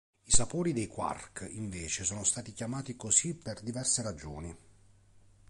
I 0.23 0.31
sapori 0.31 0.73
dei 0.73 0.87
quark 0.87 1.47
invece 1.51 2.03
sono 2.03 2.23
stati 2.23 2.53
chiamati 2.53 2.95
così 2.95 3.35
per 3.35 3.61
diverse 3.61 4.01
ragioni. 4.01 4.57